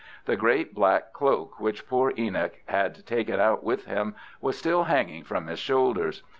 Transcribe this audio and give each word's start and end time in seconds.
The 0.25 0.35
great 0.35 0.73
black 0.73 1.13
cloak 1.13 1.59
which 1.59 1.87
poor 1.87 2.11
Enoch 2.17 2.53
had 2.65 3.05
taken 3.05 3.39
out 3.39 3.63
with 3.63 3.85
him 3.85 4.15
was 4.41 4.57
still 4.57 4.85
hanging 4.85 5.23
from 5.23 5.45
his 5.45 5.59
shoulders. 5.59 6.23